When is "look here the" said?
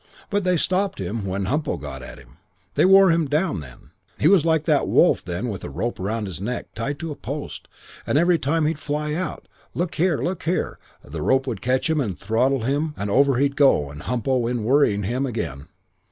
10.17-11.21